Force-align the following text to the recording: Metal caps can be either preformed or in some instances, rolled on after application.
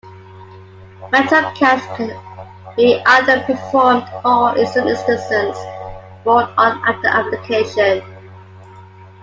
Metal 1.11 1.51
caps 1.51 1.85
can 1.95 2.09
be 2.75 2.99
either 3.05 3.41
preformed 3.41 4.03
or 4.25 4.57
in 4.57 4.65
some 4.65 4.87
instances, 4.87 5.55
rolled 6.25 6.49
on 6.57 6.81
after 6.89 7.07
application. 7.07 8.01